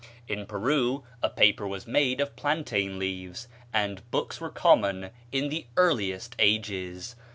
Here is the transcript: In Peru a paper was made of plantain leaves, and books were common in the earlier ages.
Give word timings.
In 0.27 0.47
Peru 0.47 1.03
a 1.21 1.29
paper 1.29 1.67
was 1.67 1.85
made 1.85 2.19
of 2.21 2.35
plantain 2.35 2.97
leaves, 2.97 3.47
and 3.71 4.01
books 4.09 4.41
were 4.41 4.49
common 4.49 5.11
in 5.31 5.49
the 5.49 5.67
earlier 5.77 6.19
ages. 6.39 7.15